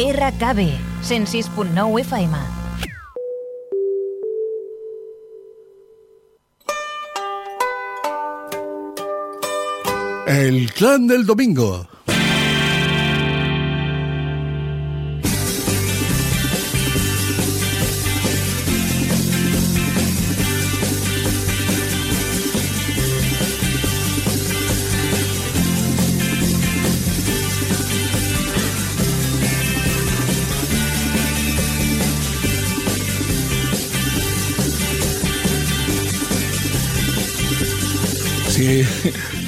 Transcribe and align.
RKB, 0.00 0.72
106.9 1.02 2.00
FM. 2.00 2.36
El 10.26 10.72
clan 10.72 11.06
del 11.06 11.26
domingo. 11.26 11.86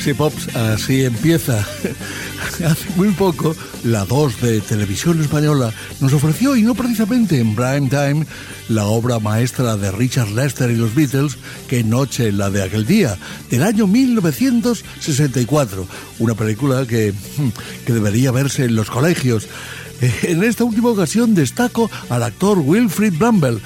Sí, 0.02 0.14
Pops, 0.14 0.56
así 0.56 1.04
empieza. 1.04 1.64
Hace 2.66 2.90
muy 2.96 3.10
poco, 3.10 3.54
la 3.84 4.04
2 4.04 4.40
de 4.40 4.60
Televisión 4.60 5.20
Española 5.20 5.72
nos 6.00 6.12
ofreció, 6.12 6.56
y 6.56 6.62
no 6.62 6.74
precisamente 6.74 7.38
en 7.38 7.54
prime 7.54 7.88
time, 7.88 8.26
la 8.68 8.86
obra 8.86 9.20
maestra 9.20 9.76
de 9.76 9.92
Richard 9.92 10.30
Lester 10.30 10.72
y 10.72 10.76
los 10.76 10.92
Beatles, 10.94 11.38
Que 11.68 11.84
noche 11.84 12.32
la 12.32 12.50
de 12.50 12.64
aquel 12.64 12.84
día, 12.84 13.16
del 13.48 13.62
año 13.62 13.86
1964. 13.86 15.86
Una 16.18 16.34
película 16.34 16.84
que, 16.84 17.14
que 17.86 17.92
debería 17.92 18.32
verse 18.32 18.64
en 18.64 18.74
los 18.74 18.90
colegios. 18.90 19.46
En 20.24 20.42
esta 20.42 20.64
última 20.64 20.88
ocasión 20.88 21.36
destaco 21.36 21.88
al 22.08 22.24
actor 22.24 22.58
Wilfrid 22.58 23.16
Brambell, 23.16 23.60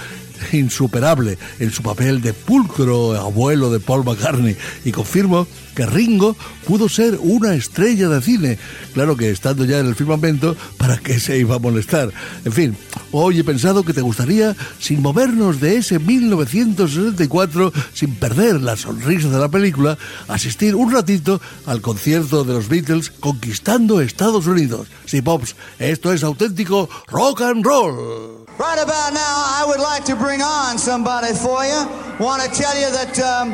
insuperable 0.52 1.38
en 1.58 1.70
su 1.70 1.82
papel 1.82 2.20
de 2.20 2.32
pulcro 2.32 3.14
abuelo 3.16 3.70
de 3.70 3.80
Paul 3.80 4.04
McCartney 4.04 4.56
y 4.84 4.92
confirmo 4.92 5.46
que 5.76 5.86
Ringo 5.86 6.34
pudo 6.66 6.88
ser 6.88 7.18
una 7.20 7.54
estrella 7.54 8.08
de 8.08 8.22
cine. 8.22 8.58
Claro 8.94 9.16
que 9.16 9.30
estando 9.30 9.64
ya 9.64 9.78
en 9.78 9.86
el 9.86 9.94
firmamento, 9.94 10.56
¿para 10.78 10.96
qué 10.98 11.20
se 11.20 11.38
iba 11.38 11.56
a 11.56 11.58
molestar? 11.58 12.10
En 12.44 12.52
fin, 12.52 12.76
hoy 13.12 13.38
he 13.38 13.44
pensado 13.44 13.84
que 13.84 13.92
te 13.92 14.00
gustaría, 14.00 14.56
sin 14.80 15.02
movernos 15.02 15.60
de 15.60 15.76
ese 15.76 15.98
1964, 15.98 17.72
sin 17.92 18.14
perder 18.14 18.62
la 18.62 18.76
sonrisa 18.76 19.28
de 19.28 19.38
la 19.38 19.50
película, 19.50 19.98
asistir 20.28 20.74
un 20.74 20.92
ratito 20.92 21.40
al 21.66 21.82
concierto 21.82 22.42
de 22.42 22.54
los 22.54 22.68
Beatles 22.68 23.10
conquistando 23.10 24.00
Estados 24.00 24.46
Unidos. 24.46 24.88
Sí, 25.04 25.20
Pops, 25.20 25.56
esto 25.78 26.12
es 26.12 26.24
auténtico 26.24 26.88
rock 27.08 27.42
and 27.42 27.64
roll. 27.64 28.35
Right 28.58 28.82
about 28.82 29.12
now, 29.12 29.20
I 29.20 29.64
would 29.68 29.80
like 29.80 30.06
to 30.06 30.16
bring 30.16 30.40
on 30.40 30.78
somebody 30.78 31.34
for 31.34 31.62
you. 31.66 31.76
Want 32.18 32.42
to 32.42 32.48
tell 32.48 32.74
you 32.74 32.90
that, 32.90 33.18
um, 33.20 33.52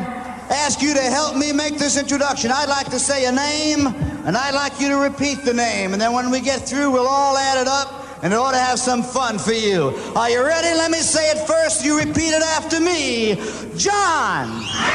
ask 0.49 0.81
you 0.81 0.93
to 0.93 1.01
help 1.01 1.35
me 1.35 1.51
make 1.51 1.77
this 1.77 1.97
introduction. 1.97 2.51
I'd 2.51 2.69
like 2.69 2.89
to 2.91 2.99
say 2.99 3.25
a 3.25 3.31
name, 3.33 3.87
and 4.25 4.37
I'd 4.37 4.53
like 4.53 4.79
you 4.79 4.87
to 4.87 4.95
repeat 4.95 5.43
the 5.43 5.53
name. 5.53 5.91
And 5.91 6.01
then 6.01 6.13
when 6.13 6.31
we 6.31 6.39
get 6.39 6.61
through, 6.61 6.89
we'll 6.91 7.07
all 7.07 7.37
add 7.37 7.61
it 7.61 7.67
up, 7.67 8.23
and 8.23 8.31
it 8.31 8.37
ought 8.37 8.53
to 8.53 8.57
have 8.57 8.79
some 8.79 9.03
fun 9.03 9.37
for 9.39 9.51
you. 9.51 9.93
Are 10.15 10.29
you 10.29 10.41
ready? 10.41 10.69
Let 10.69 10.89
me 10.89 10.99
say 10.99 11.31
it 11.31 11.45
first. 11.45 11.83
You 11.83 11.99
repeat 11.99 12.31
it 12.31 12.41
after 12.41 12.79
me. 12.79 13.35
John. 13.75 14.92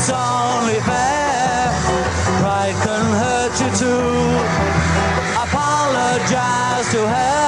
It's 0.00 0.08
only 0.08 0.80
fair. 0.80 1.68
Pride 2.40 2.74
can 2.84 3.04
hurt 3.20 3.54
you 3.60 3.70
too. 3.76 4.08
Apologize 5.44 6.90
to 6.92 7.06
her 7.06 7.39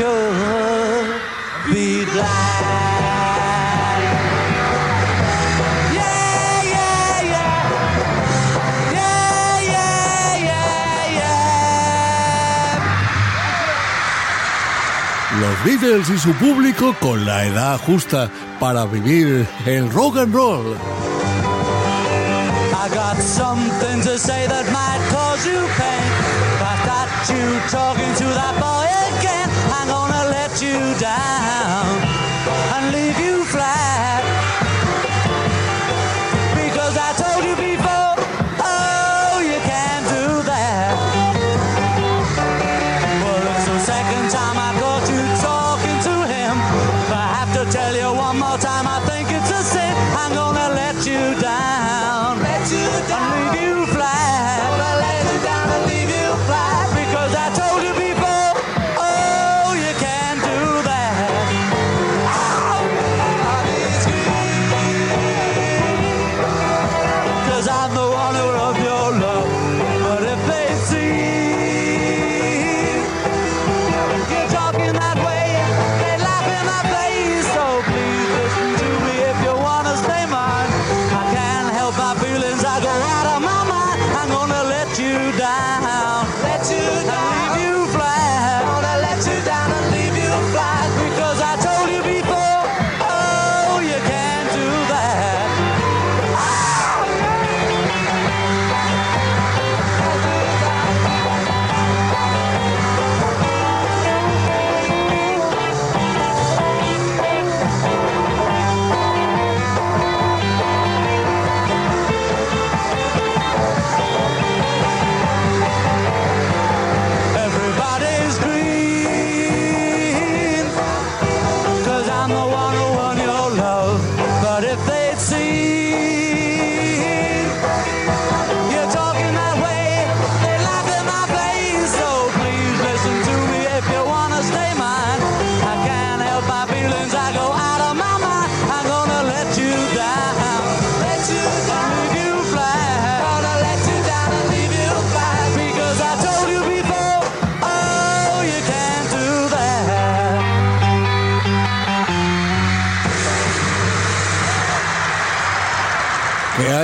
Yeah, 0.00 0.06
yeah, 6.62 7.20
yeah. 7.22 7.50
Yeah, 8.92 9.60
yeah, 9.60 10.36
yeah, 10.48 11.18
yeah. 11.18 11.40
Los 15.40 15.56
Beatles 15.64 16.08
y 16.08 16.18
su 16.18 16.32
público 16.34 16.94
con 16.98 17.26
la 17.26 17.44
edad 17.44 17.78
justa 17.86 18.30
para 18.58 18.86
vivir 18.86 19.46
el 19.66 19.90
rock 19.92 20.16
and 20.16 20.34
roll. 20.34 20.76
I 22.72 22.88
got 22.94 23.18
something 23.18 24.00
to 24.02 24.18
say 24.18 24.46
that 24.46 24.64
might 24.72 25.02
cause 25.10 25.44
you 25.46 25.60
pain. 25.76 26.12
If 26.54 26.62
I 26.62 26.76
got 26.86 27.08
you 27.28 27.60
talking 27.68 28.14
to 28.14 28.24
that 28.34 28.58
boy 28.58 28.79
die. 31.00 31.49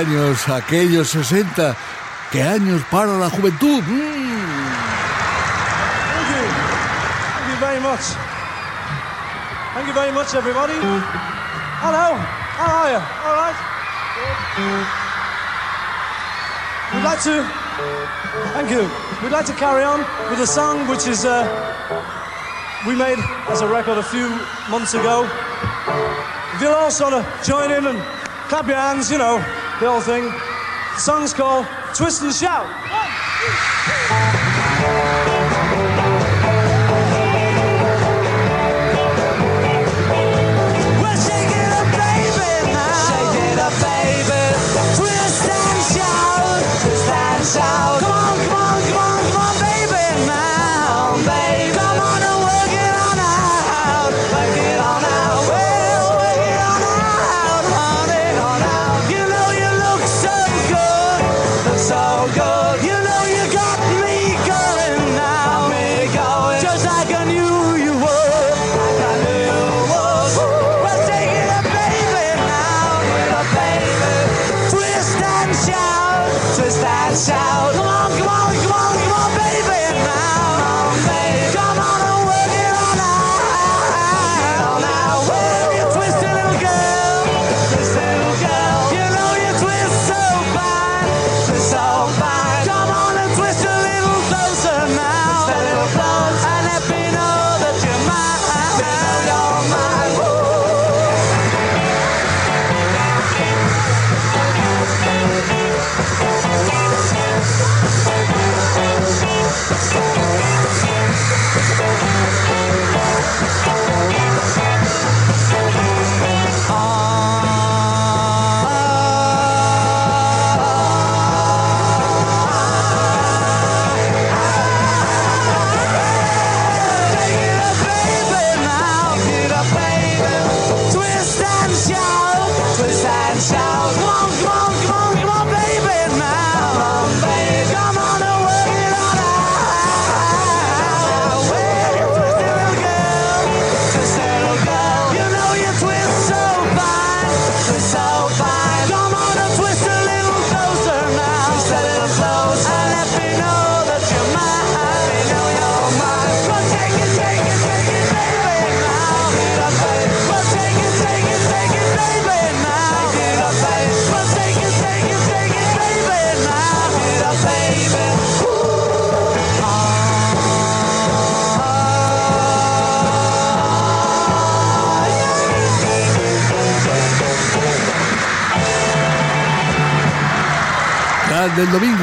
años, 0.07 0.47
aquellos 0.49 1.09
60. 1.09 1.75
¿Qué 2.31 2.41
años 2.43 2.81
para 2.89 3.13
la 3.13 3.29
juventud? 3.29 3.83
Mm. 3.83 4.37
Thank 6.13 6.29
you. 6.29 7.59
Very 7.59 7.79
much. 7.81 8.15
Thank 9.73 9.87
you 9.87 9.93
very 9.93 10.11
much, 10.11 10.33
everybody. 10.33 10.73
Hello. 11.83 12.15
How 12.57 12.83
are 12.83 12.91
you? 12.91 13.01
All 13.25 13.35
right. 13.35 13.55
We'd 16.93 17.03
like 17.03 17.21
to. 17.23 17.43
Thank 18.53 18.71
you. 18.71 18.89
We'd 19.21 19.31
like 19.31 19.45
to 19.47 19.53
carry 19.53 19.83
on 19.83 19.99
with 20.29 20.39
a 20.39 20.47
song 20.47 20.87
which 20.87 21.07
is 21.07 21.25
uh, 21.25 21.43
we 22.87 22.95
made 22.95 23.19
as 23.49 23.61
a 23.61 23.67
record 23.67 23.97
a 23.97 24.03
few 24.03 24.29
months 24.69 24.93
ago. 24.93 25.27
If 26.55 26.61
you'll 26.61 26.73
all 26.73 26.91
sort 26.91 27.13
of 27.13 27.25
join 27.43 27.71
in 27.71 27.85
and 27.87 27.99
clap 28.47 28.67
your 28.67 28.77
hands, 28.77 29.11
you 29.11 29.17
know. 29.17 29.43
The 29.79 29.85
Pilsing. 29.85 30.23
The 30.23 30.99
song's 30.99 31.33
called 31.33 31.67
Twist 31.93 32.23
and 32.23 32.33
Shout. 32.33 32.65
One, 32.65 33.09
two, 33.39 34.31
three. 34.31 34.36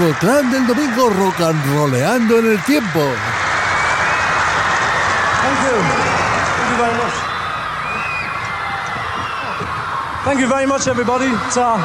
nuevo 0.04 0.18
clan 0.18 0.50
del 0.50 0.66
domingo 0.66 1.08
rock 1.08 1.40
and 1.40 1.64
roleando 1.74 2.38
en 2.38 2.50
el 2.52 2.62
tiempo. 2.64 3.00
Thank 5.40 5.58
you. 5.64 5.72
Thank 6.56 6.70
you 6.70 6.76
very 6.76 6.96
much. 6.96 7.14
Thank 10.24 10.40
you 10.40 10.48
very 10.48 10.66
much, 10.66 10.88
everybody. 10.88 11.30
So, 11.50 11.62
um, 11.62 11.72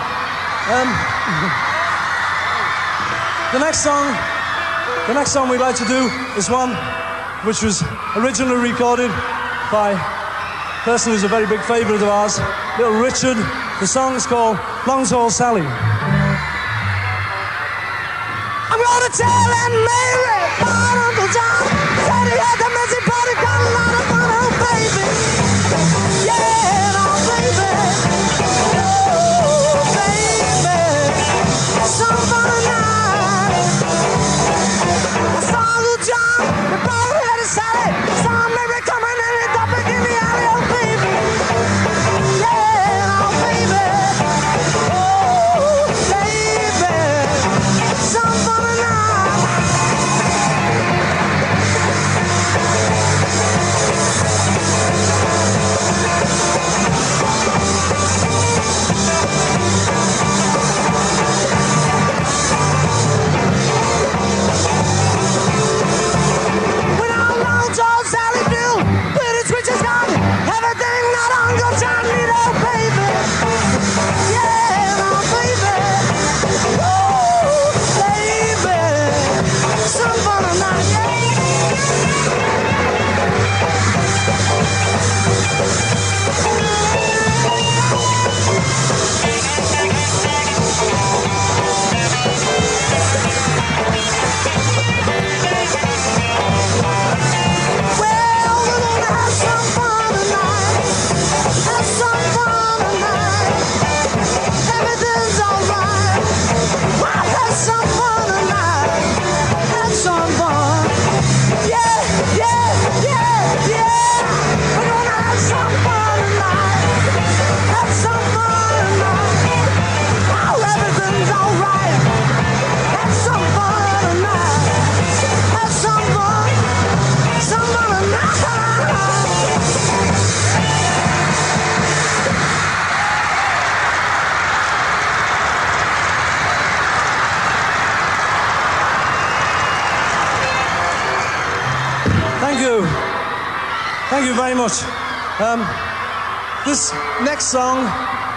the 3.53 3.59
next 3.59 3.83
song, 3.83 4.17
the 5.07 5.13
next 5.13 5.31
song 5.31 5.47
we'd 5.49 5.61
like 5.61 5.77
to 5.77 5.85
do 5.85 6.09
is 6.38 6.49
one 6.49 6.75
which 7.45 7.63
was 7.63 7.81
originally 8.17 8.57
recorded 8.57 9.11
by 9.71 9.91
a 9.91 9.97
person 10.83 11.13
who's 11.13 11.23
a 11.23 11.29
very 11.29 11.47
big 11.47 11.61
favourite 11.61 12.01
of 12.01 12.09
ours, 12.09 12.38
Little 12.77 12.99
Richard. 12.99 13.38
The 13.79 13.88
song 13.88 14.15
is 14.15 14.25
called 14.25 14.59
Long 14.88 15.05
Tall 15.05 15.29
Sally 15.29 15.63
gonna 18.89 19.10
tell 19.10 19.51
him, 19.53 19.74
man. 19.86 20.08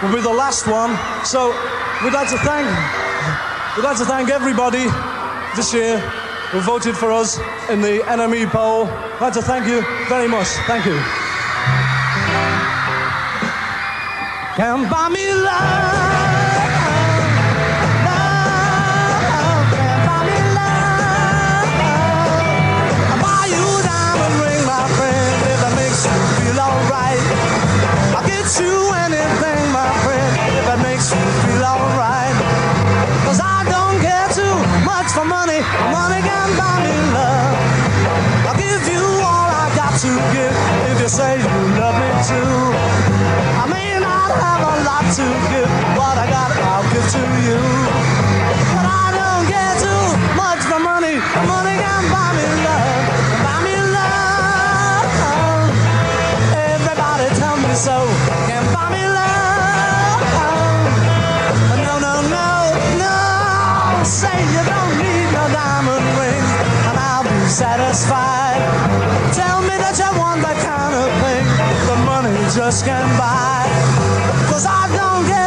Will 0.03 0.15
be 0.15 0.21
the 0.21 0.29
last 0.29 0.67
one, 0.67 0.97
so 1.25 1.47
we'd 2.03 2.13
like 2.13 2.29
to 2.29 2.37
thank 2.39 2.67
we'd 3.77 3.83
like 3.83 3.97
to 3.97 4.05
thank 4.05 4.29
everybody 4.29 4.85
this 5.55 5.73
year 5.73 5.97
who 6.51 6.59
voted 6.59 6.95
for 6.95 7.11
us 7.11 7.39
in 7.69 7.81
the 7.81 7.99
NME 8.05 8.47
poll. 8.49 8.87
I'd 8.87 9.21
like 9.21 9.33
to 9.33 9.41
thank 9.41 9.65
you 9.65 9.81
very 10.09 10.27
much. 10.27 10.47
Thank 10.67 10.85
you. 10.85 10.99
Can 14.55 14.89
buy 14.89 15.09
me 15.09 15.33
love. 15.33 16.13
alright. 26.73 27.19
I'll 28.15 28.27
get 28.27 28.47
you 28.59 28.75
anything, 29.05 29.71
my 29.71 29.82
alright. 31.63 32.35
Cause 33.25 33.39
I 33.39 33.63
don't 33.71 33.97
care 34.03 34.27
too 34.35 34.55
much 34.83 35.09
for 35.15 35.25
money, 35.25 35.59
money 35.95 36.19
can 36.19 36.49
buy 36.59 36.75
me 36.83 36.93
love. 37.15 37.55
I'll 38.47 38.57
give 38.59 38.83
you 38.91 39.03
all 39.23 39.47
I 39.47 39.71
got 39.75 39.95
to 40.03 40.11
give 40.35 40.55
if 40.91 40.99
you 41.01 41.07
say 41.07 41.39
you 41.39 41.55
love 41.79 41.95
me 41.95 42.09
too. 42.27 42.53
I 43.61 43.65
may 43.71 43.95
not 43.99 44.29
have 44.43 44.61
a 44.61 44.75
lot 44.83 45.05
to 45.17 45.25
give, 45.51 45.71
what 45.95 46.19
I 46.19 46.27
got 46.27 46.51
I'll 46.51 46.87
give 46.91 47.07
to 47.15 47.23
you. 47.47 47.61
But 48.75 48.85
I 48.85 49.07
don't 49.15 49.45
care 49.47 49.75
too 49.79 50.03
much 50.35 50.61
for 50.67 50.79
money, 50.83 51.15
money 51.47 51.75
can 51.79 52.03
buy 52.11 52.32
just 72.55 72.85
can't 72.85 73.17
buy. 73.17 73.65
Cause 74.47 74.67
I 74.67 74.87
don't 74.95 75.25
care 75.25 75.42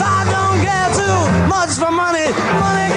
I 0.00 0.24
don't 0.34 0.60
too 1.00 1.48
much 1.48 1.72
for 1.78 1.90
money. 1.90 2.26
Buy 2.60 2.88
me. 2.88 2.94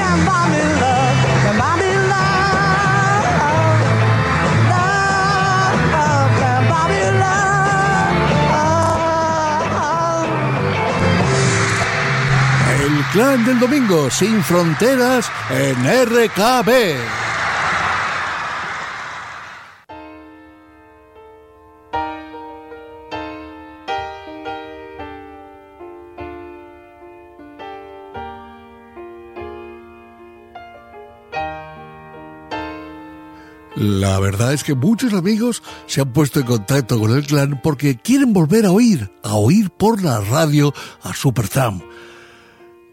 El 12.87 13.03
clan 13.11 13.45
del 13.45 13.59
domingo, 13.59 14.09
sin 14.09 14.43
fronteras, 14.43 15.29
en 15.49 16.05
RKB. 16.05 17.26
Verdad 34.37 34.53
es 34.53 34.63
que 34.63 34.75
muchos 34.75 35.13
amigos 35.13 35.63
se 35.87 36.01
han 36.01 36.13
puesto 36.13 36.39
en 36.39 36.45
contacto 36.45 36.99
con 36.99 37.11
el 37.11 37.25
clan 37.25 37.59
porque 37.63 37.97
quieren 37.97 38.33
volver 38.33 38.67
a 38.67 38.71
oír, 38.71 39.09
a 39.23 39.33
oír 39.33 39.71
por 39.71 40.03
la 40.03 40.21
radio 40.21 40.75
a 41.01 41.11
Supertramp. 41.15 41.81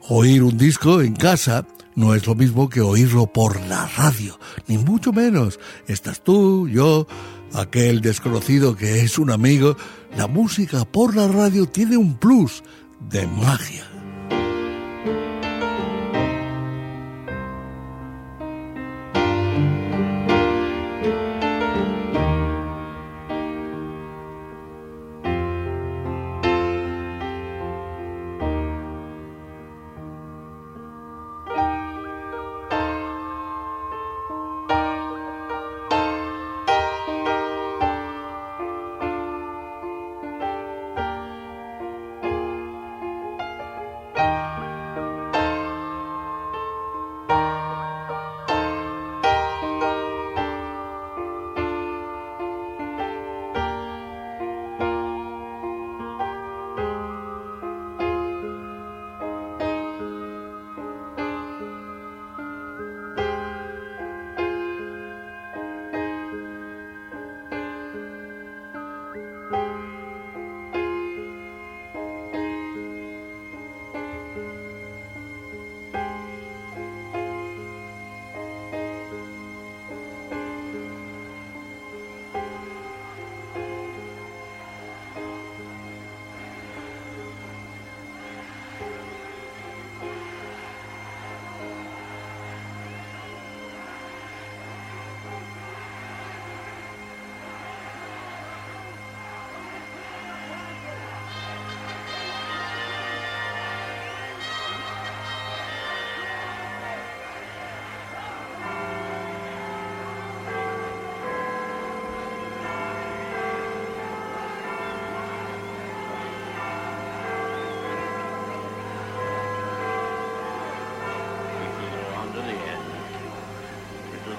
Oír 0.08 0.42
un 0.42 0.56
disco 0.56 1.02
en 1.02 1.14
casa 1.14 1.66
no 1.96 2.14
es 2.14 2.26
lo 2.26 2.34
mismo 2.34 2.70
que 2.70 2.80
oírlo 2.80 3.26
por 3.26 3.60
la 3.66 3.86
radio, 3.88 4.38
ni 4.68 4.78
mucho 4.78 5.12
menos. 5.12 5.60
Estás 5.86 6.24
tú, 6.24 6.66
yo, 6.66 7.06
aquel 7.52 8.00
desconocido 8.00 8.74
que 8.74 9.02
es 9.02 9.18
un 9.18 9.30
amigo. 9.30 9.76
La 10.16 10.26
música 10.26 10.86
por 10.86 11.14
la 11.14 11.28
radio 11.28 11.66
tiene 11.66 11.98
un 11.98 12.14
plus 12.14 12.64
de 13.10 13.26
magia. 13.26 13.93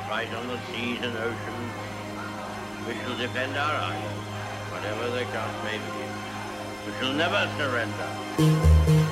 Fight 0.08 0.32
on 0.36 0.48
the 0.48 0.60
seas 0.68 1.00
and 1.02 1.18
oceans. 1.18 1.74
We 2.88 2.94
shall 2.94 3.18
defend 3.18 3.58
our 3.58 3.74
island, 3.74 4.20
whatever 4.72 5.10
the 5.10 5.26
cost 5.32 5.64
may 5.64 5.78
be. 5.78 6.06
We 6.86 6.94
shall 7.00 7.14
never 7.14 7.50
surrender. 7.58 9.05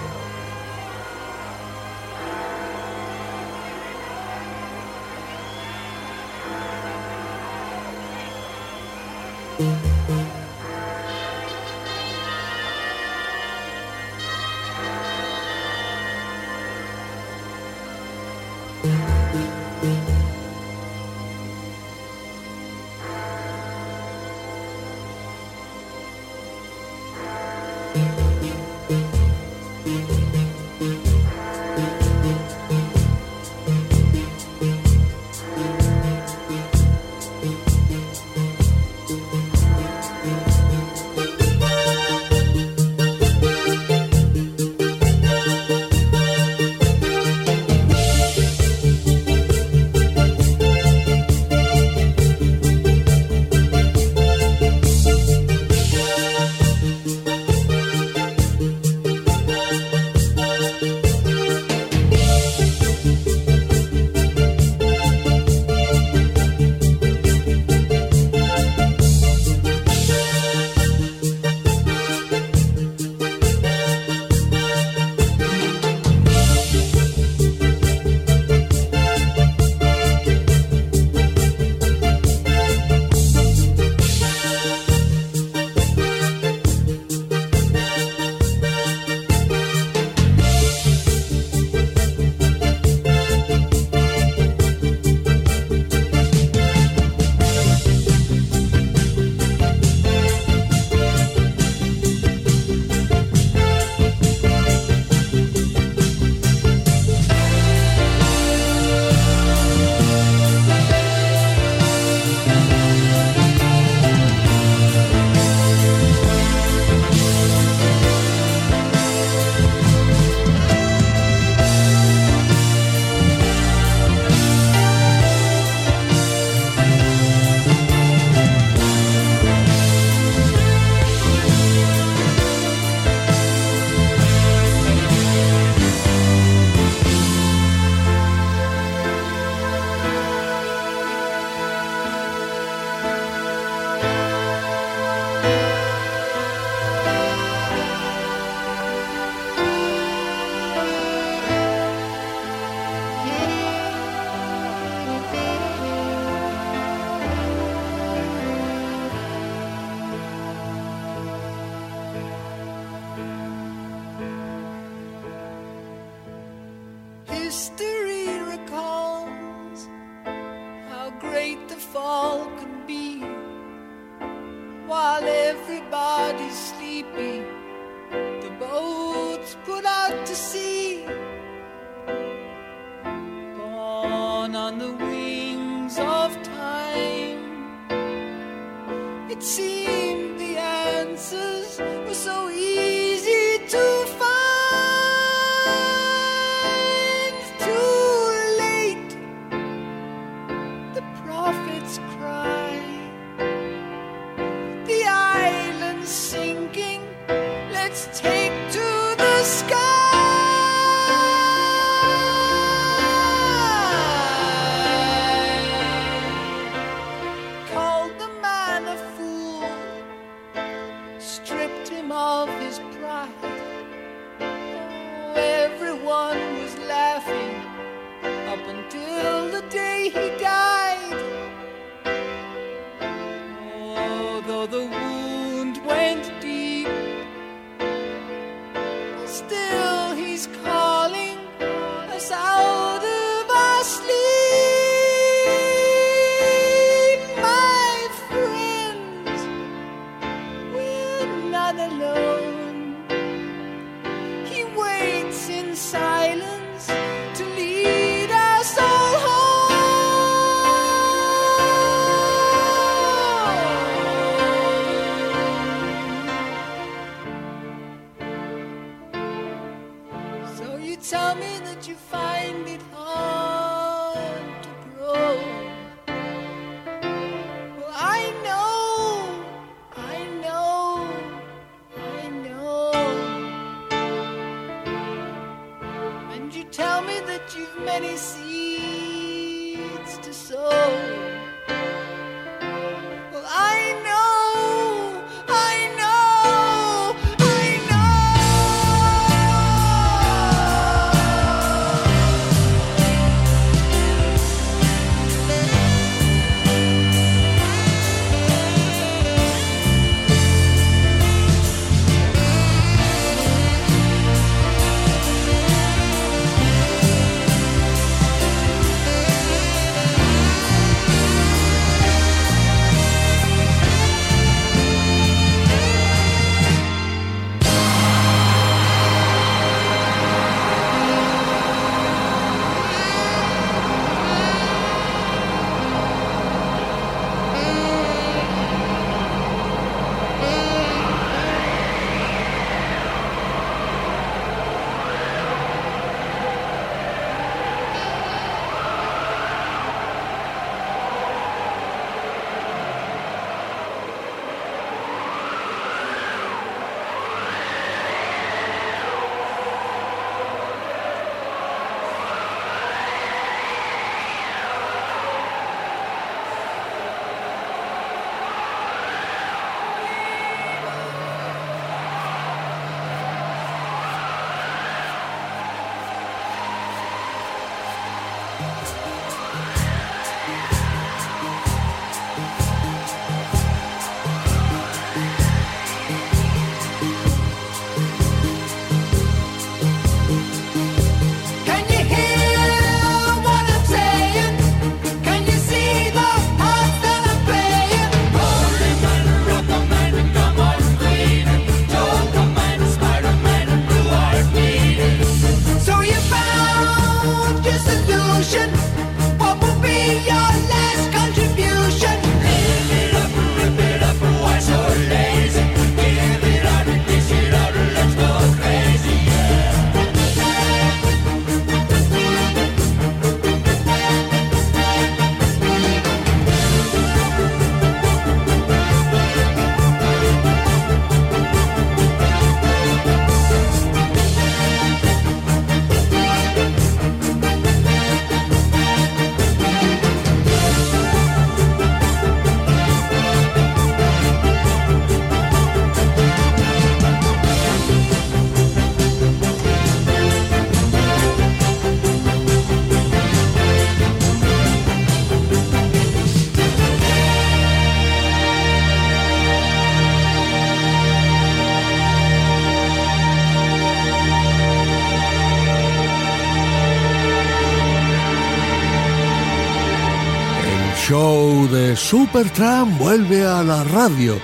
Supertramp 472.13 472.99
vuelve 472.99 473.43
a 473.43 473.63
la 473.63 473.83
radio, 473.85 474.37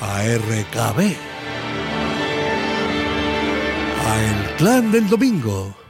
a 0.00 0.22
RKB, 0.22 1.16
a 4.06 4.22
El 4.22 4.56
Clan 4.56 4.92
del 4.92 5.08
Domingo. 5.08 5.81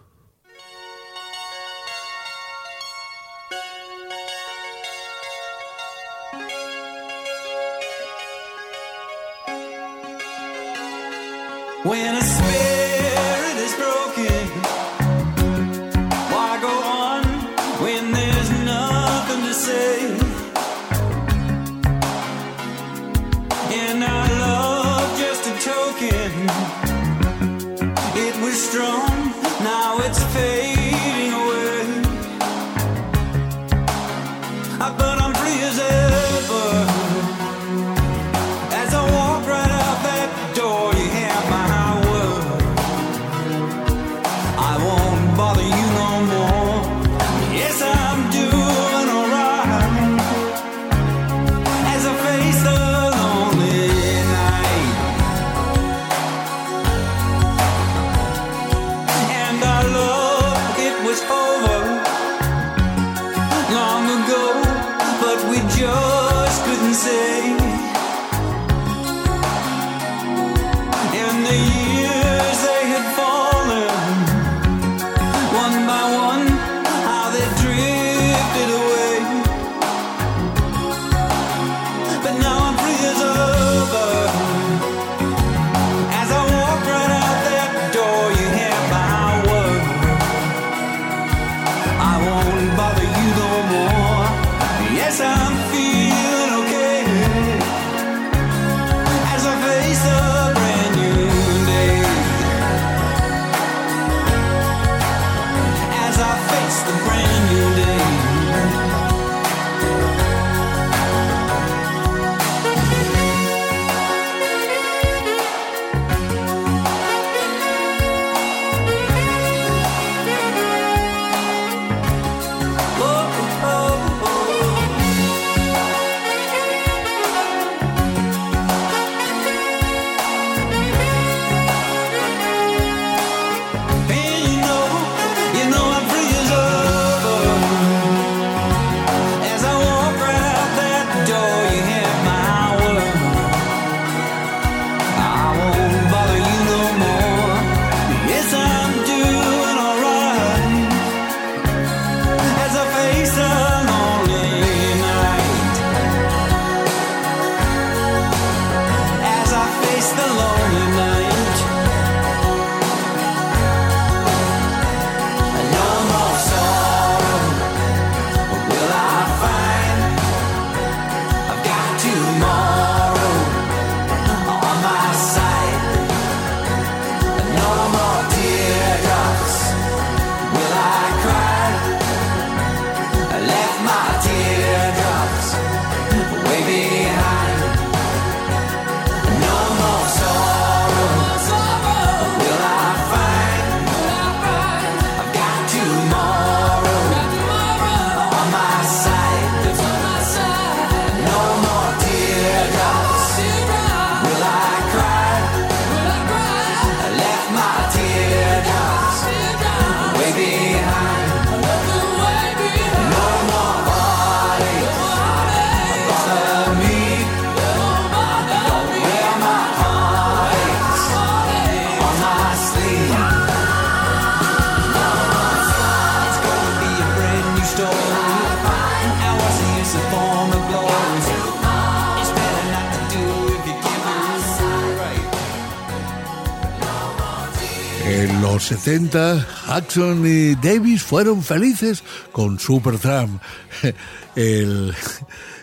los 238.63 238.81
70, 238.81 239.47
Jackson 239.67 240.25
y 240.25 240.55
Davis 240.55 241.03
fueron 241.03 241.43
felices 241.43 242.05
con 242.31 242.61
Supertramp. 242.61 243.43
El, 244.37 244.95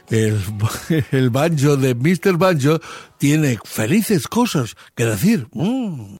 el, 1.11 1.29
banjo 1.31 1.77
de 1.77 1.95
Mr. 1.95 2.37
Banjo 2.37 2.79
tiene 3.17 3.57
felices 3.63 4.27
cosas 4.27 4.75
que 4.95 5.05
decir. 5.05 5.47
Mm. 5.53 6.17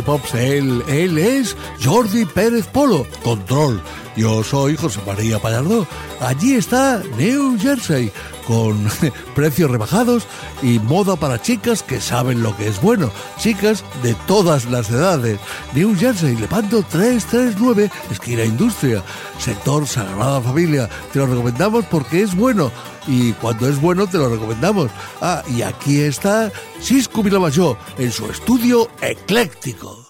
K-Pops, 0.00 0.34
él 0.34 1.18
es 1.18 1.54
Jordi 1.84 2.24
Pérez 2.24 2.66
Polo. 2.66 3.06
Control, 3.22 3.80
yo 4.16 4.44
soy 4.44 4.76
José 4.76 5.00
María 5.06 5.38
Pallardó. 5.38 5.86
Allí 6.20 6.54
está 6.54 7.02
New 7.16 7.58
Jersey, 7.58 8.12
con 8.46 8.78
precios 9.34 9.70
rebajados 9.70 10.26
y 10.62 10.78
moda 10.80 11.16
para 11.16 11.40
chicas 11.40 11.82
que 11.82 12.00
saben 12.00 12.42
lo 12.42 12.56
que 12.56 12.68
es 12.68 12.80
bueno. 12.80 13.10
Chicas 13.38 13.82
de 14.02 14.14
todas 14.26 14.66
las 14.66 14.90
edades. 14.90 15.40
New 15.74 15.96
Jersey, 15.96 16.36
Lepanto 16.36 16.84
339, 16.90 17.90
esquina 18.10 18.44
Industria, 18.44 19.02
sector 19.38 19.86
Sagrada 19.86 20.40
Familia. 20.40 20.88
Te 21.12 21.18
lo 21.18 21.26
recomendamos 21.26 21.84
porque 21.86 22.22
es 22.22 22.36
bueno. 22.36 22.70
Y 23.06 23.32
cuando 23.34 23.68
es 23.68 23.80
bueno, 23.80 24.06
te 24.06 24.18
lo 24.18 24.28
recomendamos. 24.28 24.90
Ah, 25.20 25.42
y 25.48 25.62
aquí 25.62 26.00
está 26.00 26.52
Cisco 26.80 27.22
Vilamayor 27.22 27.76
en 27.98 28.12
su 28.12 28.26
estudio 28.30 28.88
ecléctico. 29.00 30.01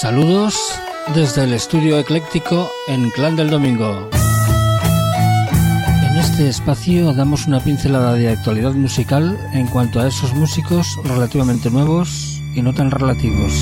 Saludos 0.00 0.54
desde 1.12 1.42
el 1.42 1.52
estudio 1.52 1.98
ecléctico 1.98 2.70
en 2.86 3.10
Clan 3.10 3.34
del 3.34 3.50
Domingo. 3.50 4.08
En 6.08 6.16
este 6.16 6.48
espacio 6.48 7.12
damos 7.14 7.48
una 7.48 7.58
pincelada 7.58 8.14
de 8.14 8.28
actualidad 8.28 8.74
musical 8.74 9.36
en 9.52 9.66
cuanto 9.66 9.98
a 9.98 10.06
esos 10.06 10.32
músicos 10.34 10.86
relativamente 11.02 11.68
nuevos 11.68 12.40
y 12.54 12.62
no 12.62 12.72
tan 12.72 12.92
relativos. 12.92 13.52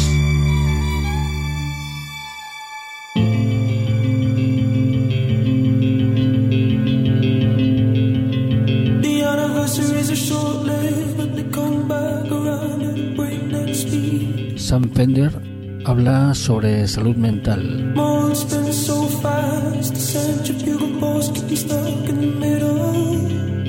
Sam 14.59 14.91
Fender 14.93 15.46
habla 15.87 16.35
sobre 16.35 16.89
salud 16.89 17.15
mental. 17.15 17.95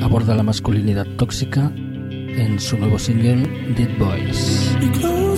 Aborda 0.02 0.36
la 0.36 0.44
masculinidad 0.44 1.06
tóxica 1.18 1.72
en 1.76 2.60
su 2.60 2.78
nuevo 2.78 2.98
single 2.98 3.48
Dead 3.76 3.98
Boys. 4.00 5.37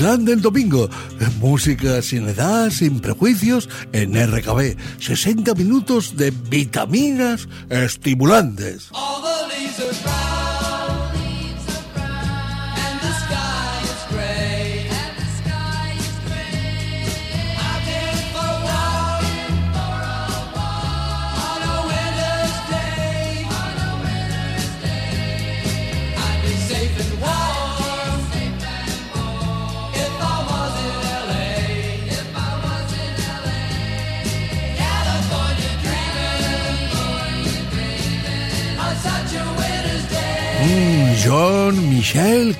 Clan 0.00 0.24
del 0.24 0.40
domingo, 0.40 0.88
música 1.40 2.00
sin 2.00 2.26
edad, 2.26 2.70
sin 2.70 3.00
prejuicios, 3.00 3.68
en 3.92 4.14
RKB. 4.14 4.78
60 4.98 5.54
minutos 5.54 6.16
de 6.16 6.30
vitaminas 6.30 7.46
estimulantes. 7.68 8.88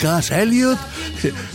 T.K. 0.01 0.41
Elliot, 0.41 0.79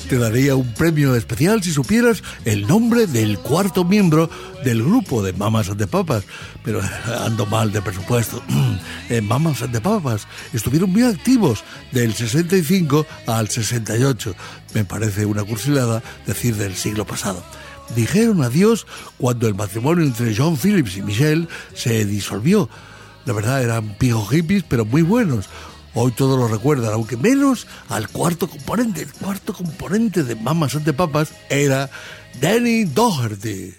te 0.07 0.19
daría 0.19 0.55
un 0.55 0.71
premio 0.73 1.15
especial 1.15 1.63
si 1.63 1.71
supieras 1.71 2.21
el 2.45 2.67
nombre 2.67 3.07
del 3.07 3.39
cuarto 3.39 3.83
miembro 3.83 4.29
del 4.63 4.83
grupo 4.83 5.23
de 5.23 5.33
Mamas 5.33 5.75
de 5.75 5.87
Papas. 5.87 6.25
Pero 6.63 6.79
ando 7.25 7.47
mal 7.47 7.71
de 7.71 7.81
presupuesto. 7.81 8.41
Eh, 9.07 9.21
Mamas 9.21 9.71
de 9.71 9.81
Papas 9.81 10.27
estuvieron 10.51 10.91
muy 10.91 11.03
activos 11.03 11.63
del 11.91 12.15
65 12.15 13.05
al 13.27 13.49
68. 13.49 14.35
Me 14.73 14.83
parece 14.83 15.27
una 15.27 15.43
cursilada 15.43 16.01
decir 16.25 16.55
del 16.55 16.75
siglo 16.75 17.05
pasado 17.05 17.43
dijeron 17.95 18.41
adiós 18.41 18.87
cuando 19.19 19.47
el 19.47 19.53
matrimonio 19.53 20.03
entre 20.03 20.35
John 20.35 20.57
Phillips 20.57 20.97
y 20.97 21.03
Michelle 21.03 21.47
se 21.75 22.03
disolvió. 22.05 22.67
La 23.25 23.33
verdad 23.33 23.61
eran 23.61 23.95
pijos 23.99 24.27
hippies, 24.29 24.63
pero 24.67 24.85
muy 24.85 25.03
buenos. 25.03 25.49
Hoy 25.97 26.11
todos 26.11 26.37
lo 26.37 26.49
recuerdan, 26.49 26.91
aunque 26.91 27.15
menos 27.15 27.67
al 27.87 28.09
cuarto 28.09 28.49
componente. 28.49 29.01
El 29.01 29.13
cuarto 29.13 29.53
componente 29.53 30.23
de 30.23 30.35
Mamas 30.35 30.83
de 30.83 30.91
Papas 30.91 31.33
era 31.49 31.89
Danny 32.41 32.83
Doherty. 32.83 33.73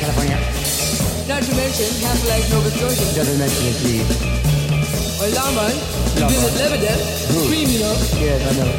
California. 0.00 0.38
Not 1.28 1.42
to 1.42 1.52
mention 1.54 1.90
half-life 2.00 2.46
Nova 2.50 2.70
Scotia. 2.70 3.04
Doesn't 3.14 3.38
mention 3.38 3.64
it, 3.66 3.76
please. 3.82 4.10
Or 5.20 5.28
Longmont. 5.34 5.76
Longmont. 6.16 6.30
Visit 6.30 6.54
Lebanon. 6.56 6.98
Cream, 7.48 7.68
you 7.68 7.80
know. 7.80 7.94
Yes, 8.22 8.40
I 8.46 8.52
know. 8.58 8.70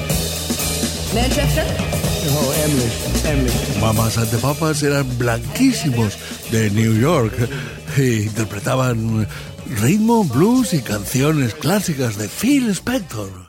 Manchester. 1.14 1.66
Oh, 2.32 2.52
Emmerich. 2.64 2.96
Emmerich. 3.26 4.42
Papas 4.42 4.84
eran 4.84 5.06
blanquísimos 5.18 6.18
de 6.52 6.70
New 6.72 7.00
York 7.00 7.34
e 7.98 8.24
interpretaban 8.24 9.28
ritmo, 9.82 10.24
blues 10.24 10.74
y 10.74 10.82
canciones 10.82 11.54
clásicas 11.54 12.18
de 12.18 12.28
Phil 12.28 12.74
Spector. 12.76 13.49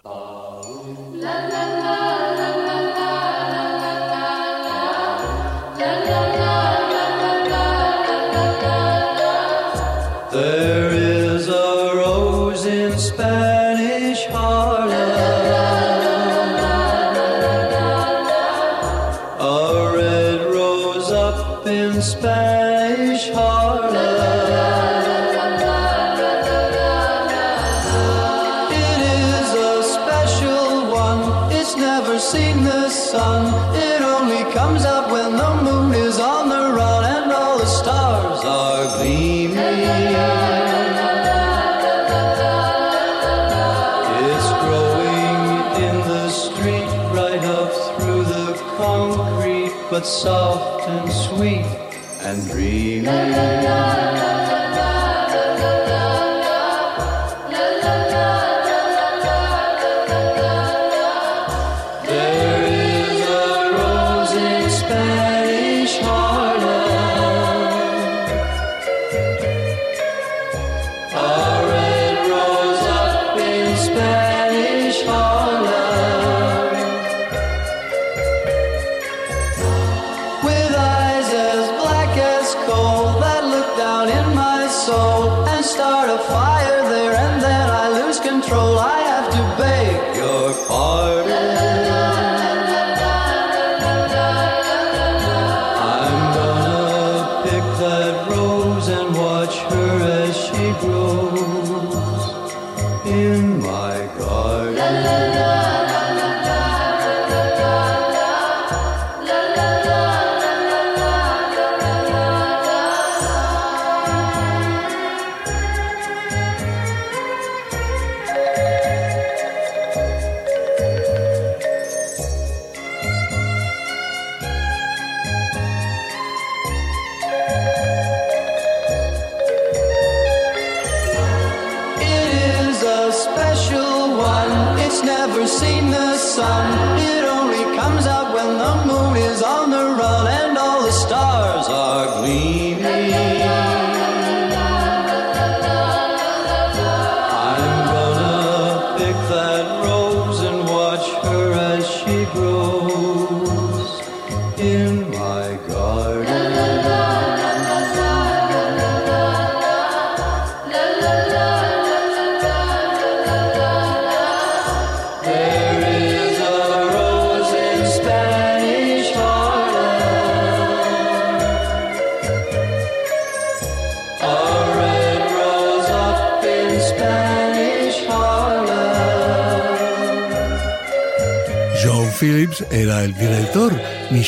So. 50.03 50.07
soft 50.07 50.70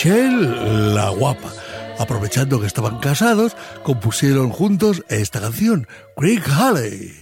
Michelle 0.02 0.94
la 0.94 1.10
Guapa. 1.10 1.52
Aprovechando 2.00 2.60
que 2.60 2.66
estaban 2.66 2.98
casados, 2.98 3.56
compusieron 3.84 4.50
juntos 4.50 5.04
esta 5.08 5.40
canción, 5.40 5.86
Craig 6.16 6.42
Haley. 6.44 7.21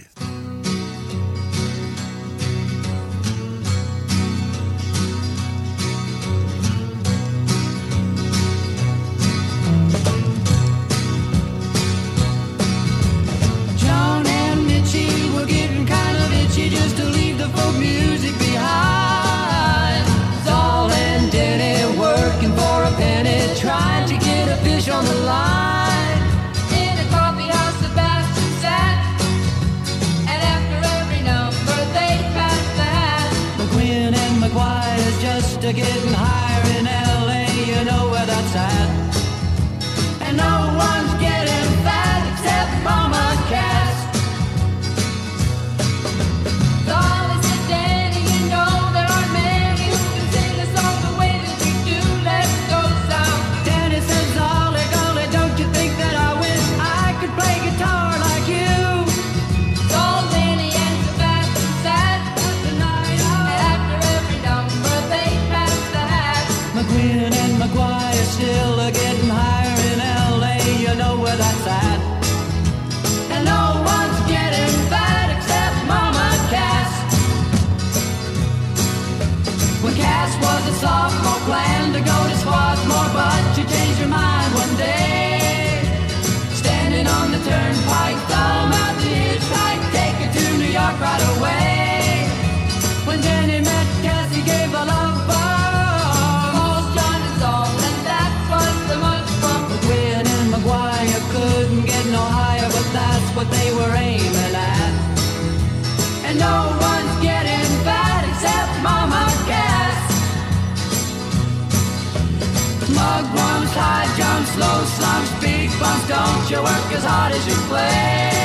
slow 114.61 114.85
slumps, 114.85 115.31
big 115.41 115.69
bumps. 115.79 116.07
Don't 116.07 116.49
you 116.51 116.61
work 116.61 116.93
as 116.93 117.03
hard 117.03 117.33
as 117.33 117.45
you 117.47 117.55
play? 117.67 118.40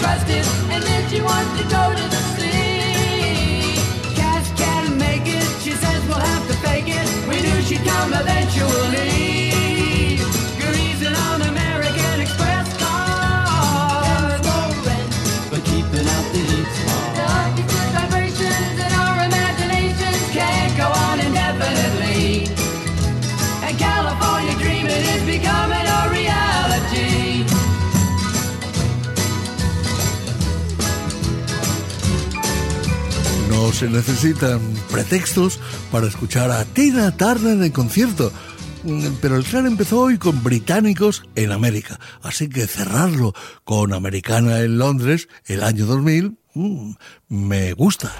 trusted, 0.00 0.44
and 0.72 0.82
then 0.82 1.08
she 1.10 1.20
wants 1.20 1.52
to 1.60 1.64
go 1.76 1.84
to 2.00 2.04
the 2.14 2.22
sea. 2.34 3.76
Cass 4.16 4.46
can't 4.56 4.96
make 4.96 5.26
it, 5.26 5.48
she 5.60 5.72
says 5.72 6.00
we'll 6.08 6.26
have 6.32 6.44
to 6.48 6.54
fake 6.64 6.88
it. 6.88 7.08
We 7.28 7.36
knew 7.42 7.60
she'd 7.62 7.84
come 7.84 8.12
eventually. 8.14 9.09
se 33.80 33.88
necesitan 33.88 34.60
pretextos 34.90 35.58
para 35.90 36.06
escuchar 36.06 36.50
a 36.50 36.66
Tina 36.66 37.16
Turner 37.16 37.54
en 37.54 37.62
el 37.62 37.72
concierto. 37.72 38.30
Mm, 38.84 39.06
pero 39.22 39.36
el 39.36 39.44
clan 39.44 39.66
empezó 39.66 40.02
hoy 40.02 40.18
con 40.18 40.44
británicos 40.44 41.22
en 41.34 41.50
América, 41.50 41.98
así 42.22 42.50
que 42.50 42.66
cerrarlo 42.66 43.32
con 43.64 43.94
americana 43.94 44.60
en 44.60 44.76
Londres 44.76 45.28
el 45.46 45.62
año 45.62 45.86
2000 45.86 46.36
mmm, 46.52 46.92
me 47.28 47.72
gusta. 47.72 48.12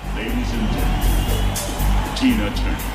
Tina 2.19 2.55
Turner. 2.55 2.89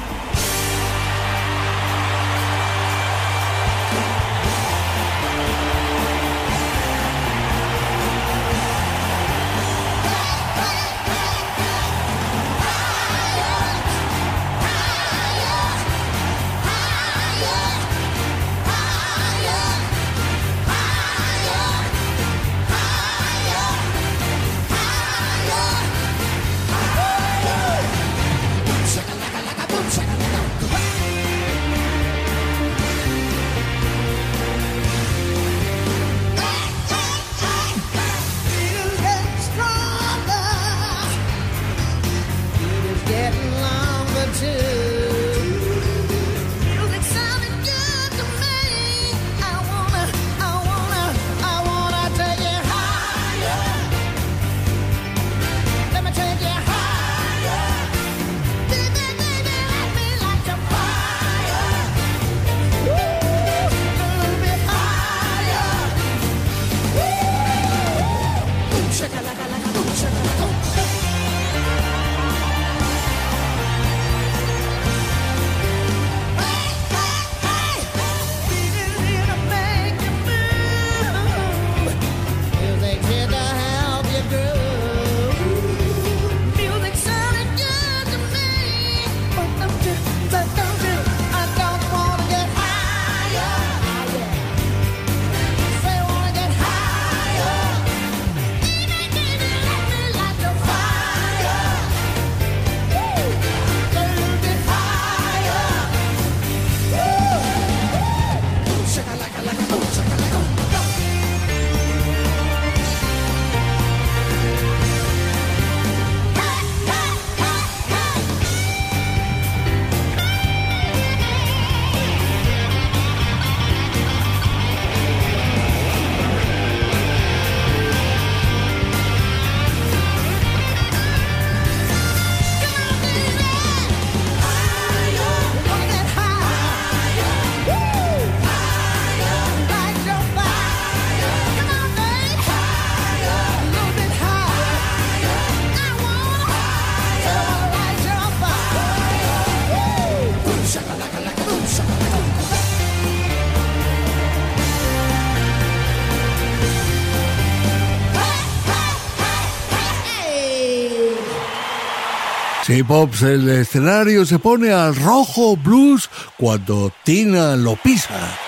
K-pop, 162.75 163.09
el 163.21 163.47
escenario 163.47 164.25
se 164.25 164.37
pone 164.37 164.73
al 164.73 164.97
rojo 164.97 165.55
blues 165.55 166.09
cuando 166.37 166.91
Tina 167.05 167.55
lo 167.55 167.77
pisa. 167.77 168.44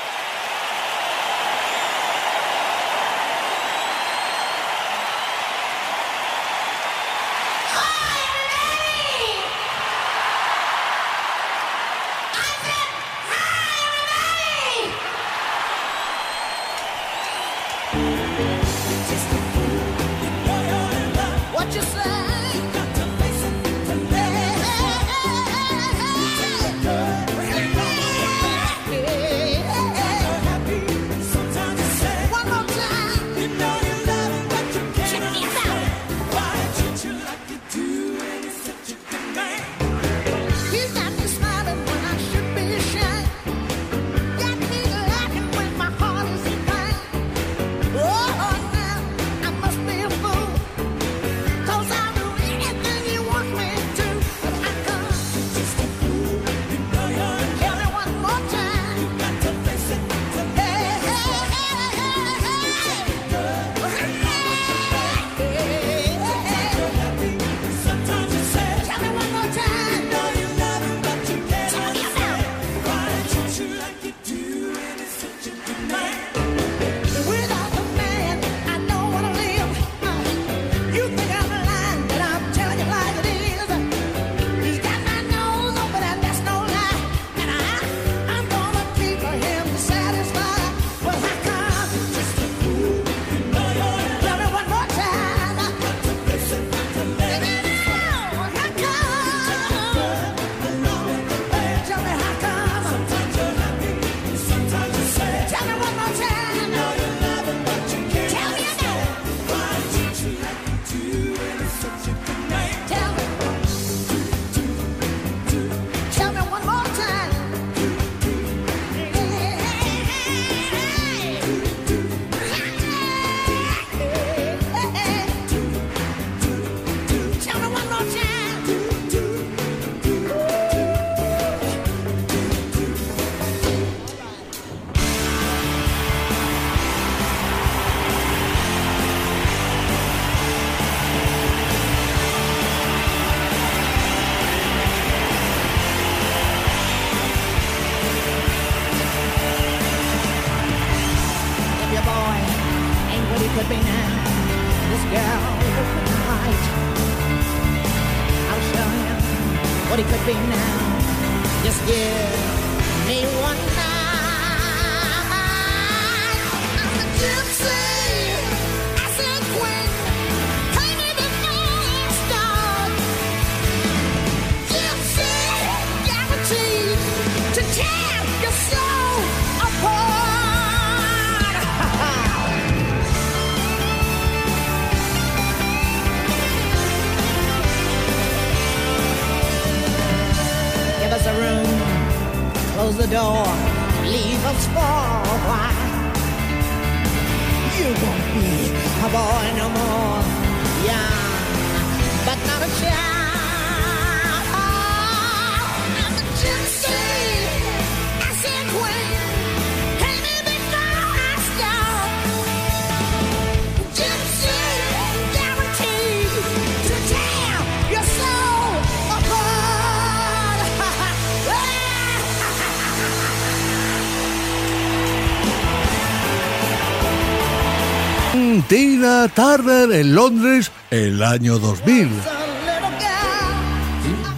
Tina 229.18 229.30
Turner 229.30 229.92
en 229.94 230.14
Londres 230.14 230.72
el 230.92 231.24
año 231.24 231.58
2000. 231.58 232.08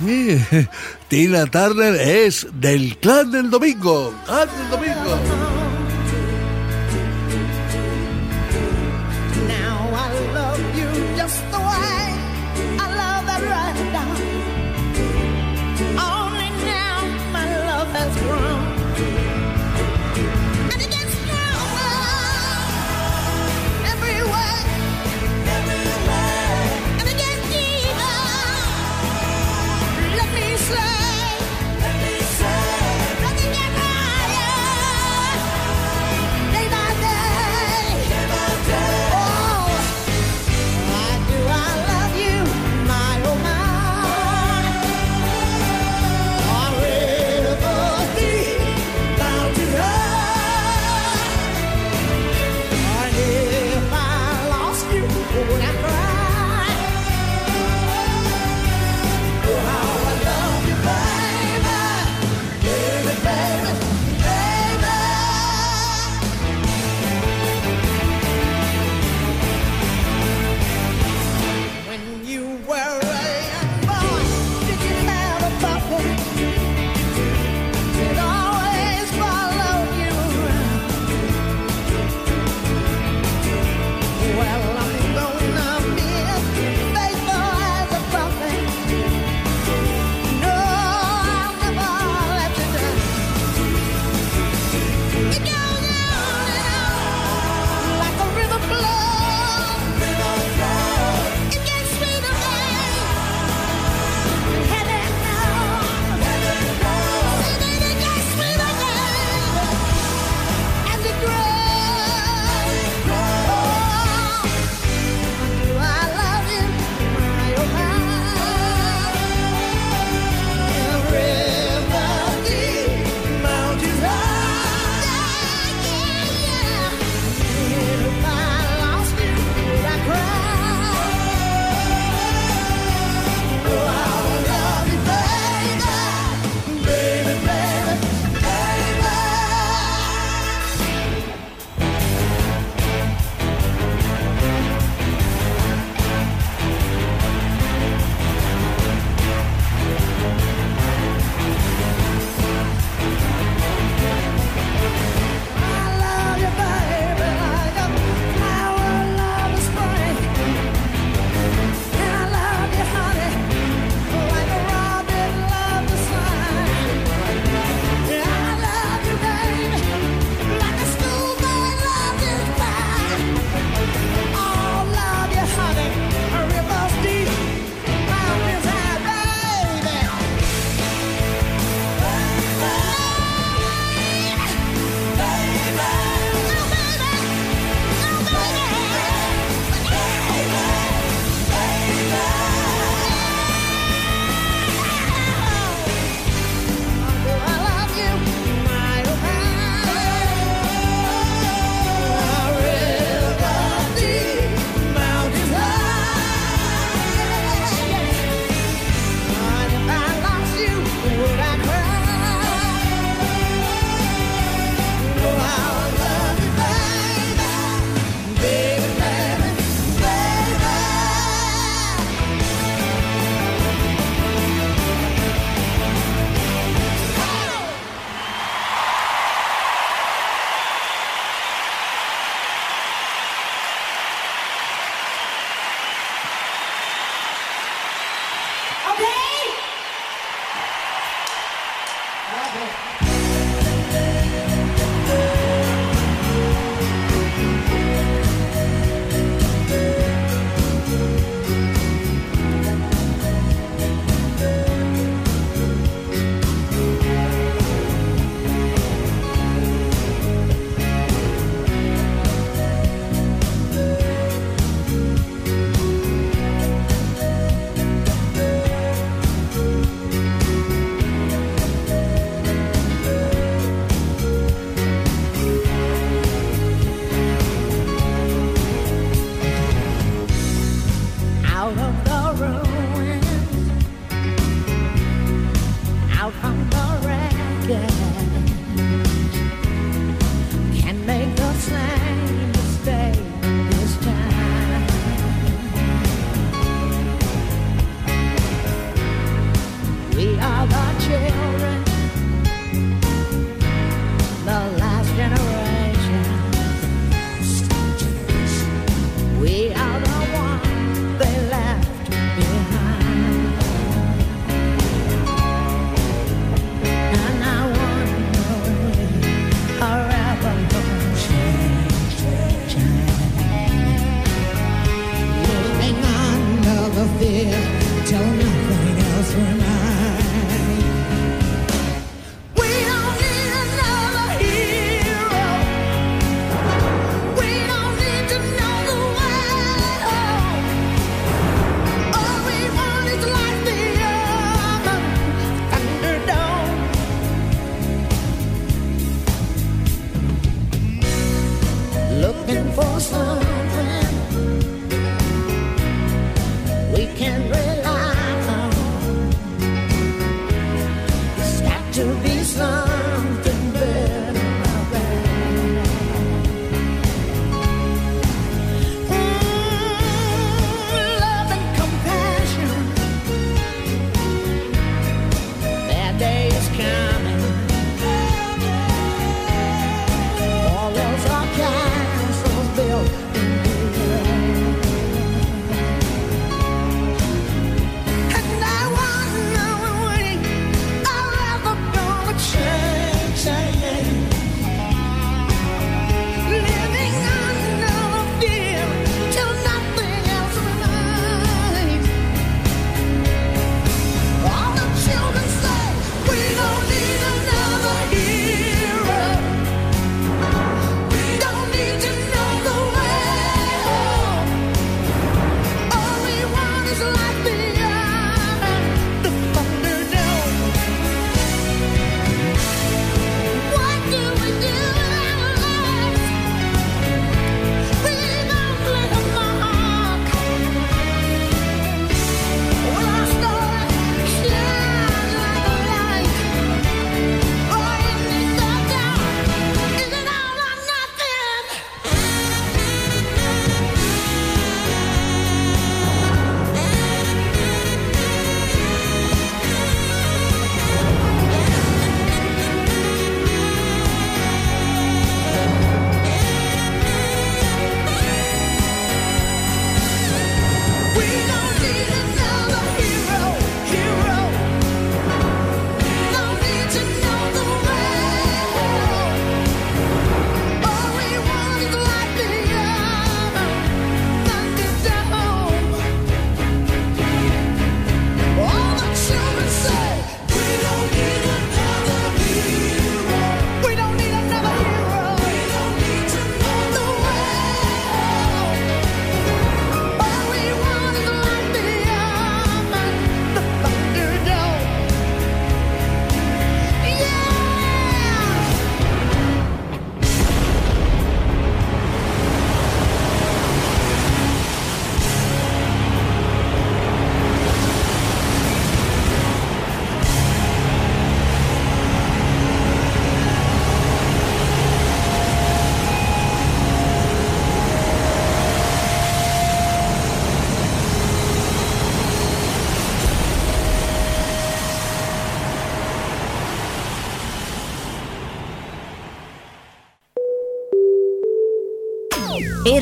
Sí, 0.06 0.42
Tina 1.10 1.46
Turner 1.48 1.96
es 1.96 2.48
del 2.54 2.98
clan 2.98 3.30
del 3.30 3.50
domingo, 3.50 4.14
clan 4.26 4.48
del 4.48 4.70
domingo. 4.70 5.59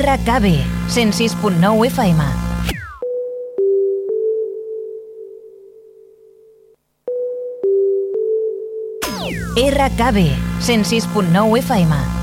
RKB 0.08 0.64
106.9 0.88 1.84
FM. 1.92 2.20
RKB 9.58 10.18
106.9 10.60 11.60
FM. 11.60 12.17